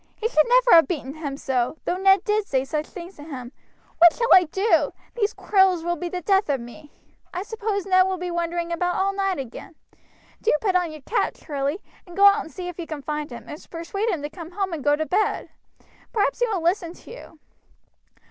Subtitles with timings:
[0.15, 3.51] He should never have beaten him so, though Ned did say such things to him.
[3.99, 4.93] What shall I do?
[5.13, 6.91] these quarrels will be the death of me.
[7.35, 9.75] I suppose Ned will be wandering about all night again.
[10.41, 13.29] Do put on your cap, Charlie, and go out and see if you can find
[13.29, 15.51] him, and persuade him to come home and go to bed;
[16.11, 17.39] perhaps he will listen to you."